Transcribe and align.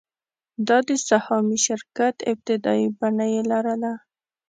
دا 0.67 0.77
د 0.87 0.89
سهامي 1.07 1.57
شرکت 1.67 2.15
ابتدايي 2.31 2.87
بڼه 2.99 3.25
یې 3.33 3.41
لرله. 3.51 3.93